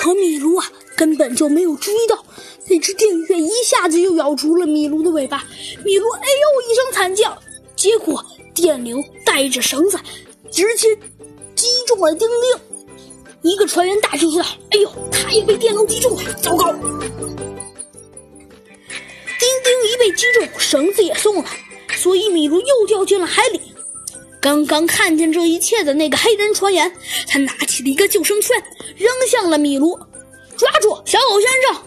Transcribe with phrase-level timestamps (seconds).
[0.00, 2.24] 可米卢啊，根本就没有注意到
[2.68, 5.44] 那只电鱼一下子就咬住了米卢的尾巴。
[5.84, 7.36] 米卢哎呦一声惨叫，
[7.76, 8.24] 结果
[8.54, 10.00] 电流带着绳子
[10.50, 10.96] 直接
[11.54, 13.50] 击中了丁丁。
[13.52, 16.80] 一个船员大声说道：“哎呦，他也被电流击中了，糟糕！”丁
[19.62, 21.50] 丁一被击中，绳子也松了，
[21.98, 23.60] 所以米卢又掉进了海里。
[24.40, 26.90] 刚刚看见这一切的那个黑人船员，
[27.28, 28.56] 他拿起了一个救生圈，
[28.96, 29.98] 扔向了米卢，
[30.56, 31.82] 抓住小狗先生。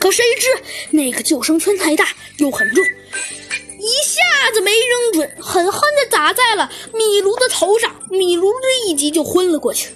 [0.00, 0.48] 可谁知
[0.90, 2.08] 那个救生圈太大
[2.38, 8.52] 又很重，一下子没扔准，狠狠地打在了米卢的头上，米卢
[8.86, 9.88] 立即就昏了过去。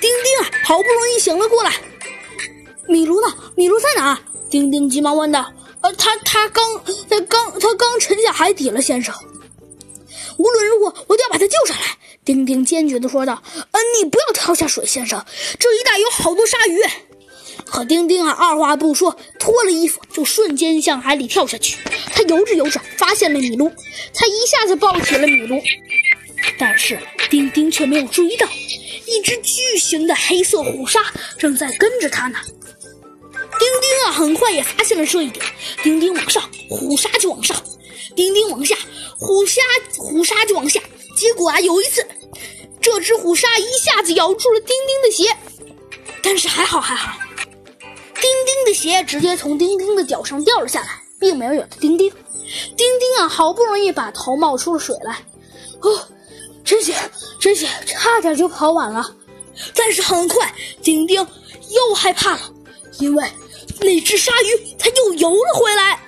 [0.00, 1.74] 丁丁啊，好不容易醒了过来，
[2.88, 3.34] 米卢呢？
[3.54, 4.18] 米卢在哪？
[4.50, 5.52] 丁丁急忙问道。
[5.82, 6.62] 呃，他他刚
[7.08, 9.14] 他刚他刚沉下海底了，先生。
[10.36, 11.96] 无论如何，我都要把他救上来。
[12.30, 15.26] 丁丁坚决地说道：“嗯，你不要跳下水，先生，
[15.58, 16.78] 这一带有好多鲨鱼。”
[17.66, 21.78] 可丁丁啊，二话不说，脱了衣服就瞬间向海里跳下去。
[22.12, 23.68] 他游着游着，发现了米卢，
[24.14, 25.60] 他一下子抱起了米卢。
[26.56, 28.46] 但是丁丁却没有注意到，
[29.06, 31.00] 一只巨型的黑色虎鲨
[31.36, 32.38] 正在跟着他呢。
[32.44, 35.44] 丁丁啊，很快也发现了这一点。
[35.82, 37.56] 丁丁往上，虎鲨就往上；
[38.14, 38.76] 丁丁往下，
[39.18, 39.60] 虎鲨
[39.96, 40.80] 虎鲨就往下。
[41.16, 42.06] 结果啊，有一次，
[42.92, 45.36] 这只虎鲨一下子咬住了丁丁的鞋，
[46.24, 52.10] 但是还好还好，丁丁的鞋直接从丁丁的脚上掉了下来，并没有咬到丁丁。
[52.10, 55.24] 丁丁啊，好不容易把头冒出了水来，
[55.82, 56.08] 哦，
[56.64, 56.96] 真险
[57.38, 59.14] 真险，差点就跑晚了。
[59.72, 61.24] 但是很快，丁丁
[61.68, 62.40] 又害怕了，
[62.98, 63.24] 因为。
[63.78, 65.99] 那只鲨鱼，它又游了回来。